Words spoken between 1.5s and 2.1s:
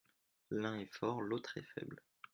est faible.